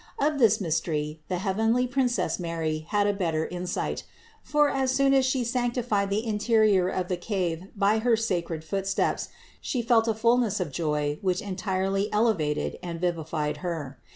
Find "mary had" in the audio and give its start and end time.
2.39-3.05